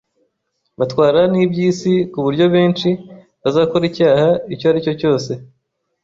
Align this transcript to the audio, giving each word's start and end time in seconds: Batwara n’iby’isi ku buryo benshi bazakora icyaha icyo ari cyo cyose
Batwara 0.79 1.21
n’iby’isi 1.31 1.93
ku 2.11 2.19
buryo 2.25 2.45
benshi 2.55 2.89
bazakora 3.43 3.83
icyaha 3.91 4.29
icyo 4.53 4.65
ari 4.69 4.79
cyo 4.85 4.93
cyose 5.01 5.31